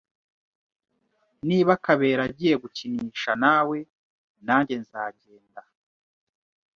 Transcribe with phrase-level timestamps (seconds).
[1.47, 3.77] Niba Kabera agiye gukinisha nawe,
[4.45, 5.61] nanjye nzagenda.